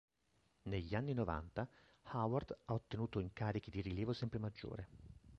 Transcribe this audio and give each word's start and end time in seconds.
Negli 0.63 0.95
anni 0.95 1.13
novanta, 1.13 1.69
Howard 2.13 2.57
ha 2.65 2.73
ottenuto 2.73 3.19
incarichi 3.19 3.69
di 3.69 3.81
rilievo 3.81 4.13
sempre 4.13 4.39
maggiore. 4.39 4.87